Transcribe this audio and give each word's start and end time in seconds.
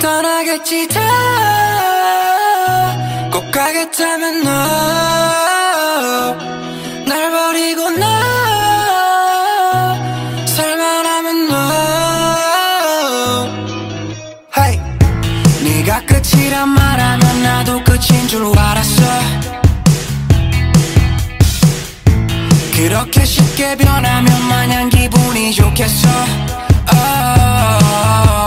떠나겠지 0.00 0.88
다꼭 3.28 3.50
가겠다면 3.52 4.42
너날 7.04 7.30
버리고 7.30 7.90
나. 7.90 8.06
살만 10.46 11.06
하면 11.06 11.48
너. 11.48 11.54
Hey. 14.56 14.80
네가 15.62 16.00
끝이란 16.06 16.68
말하면 16.70 17.42
나도 17.42 17.84
끝인 17.84 18.26
줄 18.28 18.58
알았어. 18.58 19.02
그렇게 22.72 23.24
쉽게 23.26 23.76
변하면 23.76 24.48
마냥 24.48 24.88
기분이 24.88 25.52
좋겠어. 25.52 26.08
Oh, 26.92 28.39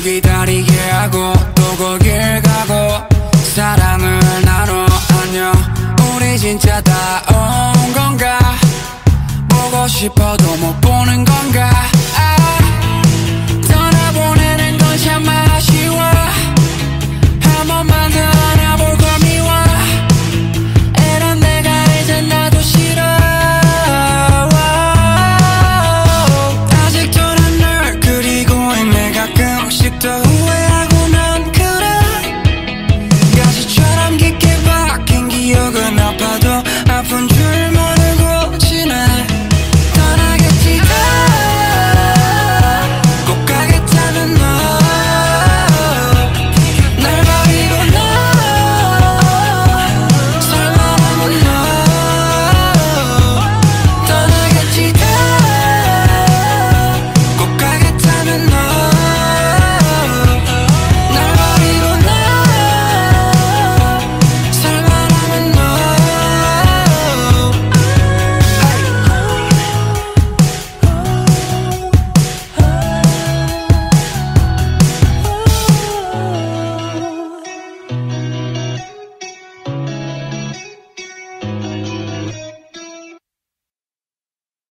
기다리게 0.00 0.72
하고 0.90 1.32
또 1.54 1.62
거길 1.76 2.40
가고 2.42 3.04
사랑을 3.54 4.18
나눠 4.44 4.86
안녕. 5.22 5.52
우리 6.16 6.38
진짜 6.38 6.80
다 6.80 7.22
온 7.28 7.92
건가? 7.92 8.38
보고 9.48 9.86
싶어도 9.88 10.56
못 10.56 10.80
보는 10.80 11.24
건가? 11.24 11.70